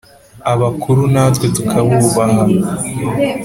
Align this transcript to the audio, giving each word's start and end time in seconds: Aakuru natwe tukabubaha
Aakuru 0.51 1.01
natwe 1.13 1.45
tukabubaha 1.55 2.43